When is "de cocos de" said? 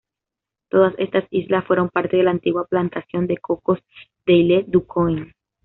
3.27-4.33